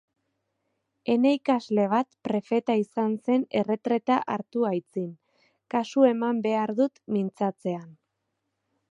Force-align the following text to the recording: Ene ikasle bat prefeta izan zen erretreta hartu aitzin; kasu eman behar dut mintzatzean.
Ene 1.15 1.31
ikasle 1.35 1.83
bat 1.89 2.07
prefeta 2.27 2.75
izan 2.83 3.11
zen 3.27 3.43
erretreta 3.61 4.17
hartu 4.35 4.65
aitzin; 4.69 5.11
kasu 5.75 6.07
eman 6.13 6.39
behar 6.47 6.73
dut 6.81 7.03
mintzatzean. 7.17 7.85